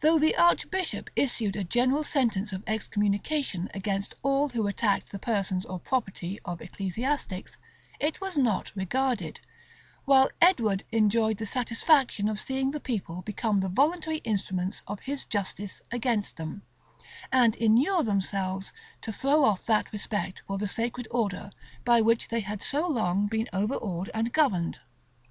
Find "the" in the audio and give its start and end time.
0.18-0.34, 5.12-5.18, 11.36-11.44, 12.70-12.80, 13.58-13.68, 20.56-20.66